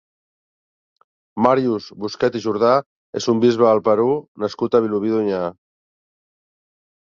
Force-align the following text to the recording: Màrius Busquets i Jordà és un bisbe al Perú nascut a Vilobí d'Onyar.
Màrius 1.45 1.89
Busquets 2.05 2.39
i 2.39 2.41
Jordà 2.45 2.71
és 3.21 3.29
un 3.35 3.43
bisbe 3.45 3.69
al 3.73 3.83
Perú 3.89 4.09
nascut 4.45 4.79
a 4.79 4.83
Vilobí 4.87 5.13
d'Onyar. 5.15 5.45